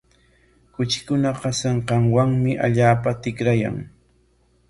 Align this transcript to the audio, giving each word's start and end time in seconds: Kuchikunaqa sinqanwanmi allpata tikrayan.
Kuchikunaqa 0.75 1.49
sinqanwanmi 1.59 2.51
allpata 2.67 3.17
tikrayan. 3.21 3.77